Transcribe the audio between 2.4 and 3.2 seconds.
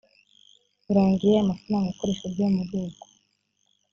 muri ubwo